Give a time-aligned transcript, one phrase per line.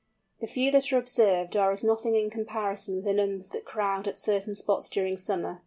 [0.39, 4.07] The few that are observed are as nothing in comparison with the numbers that crowd
[4.07, 5.59] at certain spots during summer.